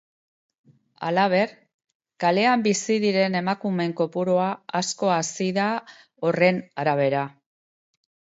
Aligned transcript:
Halaber, 1.07 1.51
kalean 2.23 2.63
bizi 2.67 2.95
diren 3.03 3.37
emakumeen 3.41 3.93
kopurua 4.01 4.47
asko 4.81 5.13
hazi 5.19 5.49
da, 5.61 5.67
horren 6.25 6.63
arabera. 6.85 7.25